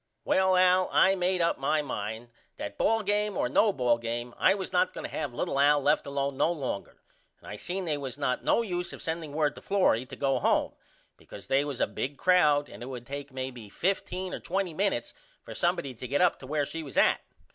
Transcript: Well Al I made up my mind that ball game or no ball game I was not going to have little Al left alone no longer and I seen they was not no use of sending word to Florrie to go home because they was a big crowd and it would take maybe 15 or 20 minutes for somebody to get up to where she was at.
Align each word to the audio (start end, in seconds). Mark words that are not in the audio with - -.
Well 0.25 0.55
Al 0.55 0.89
I 0.91 1.13
made 1.13 1.41
up 1.41 1.59
my 1.59 1.83
mind 1.83 2.29
that 2.57 2.75
ball 2.79 3.03
game 3.03 3.37
or 3.37 3.47
no 3.47 3.71
ball 3.71 3.99
game 3.99 4.33
I 4.35 4.55
was 4.55 4.73
not 4.73 4.93
going 4.95 5.03
to 5.05 5.11
have 5.15 5.31
little 5.31 5.59
Al 5.59 5.79
left 5.79 6.07
alone 6.07 6.35
no 6.37 6.51
longer 6.51 7.03
and 7.37 7.47
I 7.47 7.55
seen 7.55 7.85
they 7.85 7.99
was 7.99 8.17
not 8.17 8.43
no 8.43 8.63
use 8.63 8.93
of 8.93 9.01
sending 9.03 9.31
word 9.31 9.53
to 9.53 9.61
Florrie 9.61 10.07
to 10.07 10.15
go 10.15 10.39
home 10.39 10.73
because 11.17 11.45
they 11.45 11.63
was 11.63 11.79
a 11.79 11.85
big 11.85 12.17
crowd 12.17 12.67
and 12.67 12.81
it 12.81 12.87
would 12.87 13.05
take 13.05 13.31
maybe 13.31 13.69
15 13.69 14.33
or 14.33 14.39
20 14.39 14.73
minutes 14.73 15.13
for 15.43 15.53
somebody 15.53 15.93
to 15.93 16.07
get 16.07 16.19
up 16.19 16.39
to 16.39 16.47
where 16.47 16.65
she 16.65 16.81
was 16.81 16.97
at. 16.97 17.21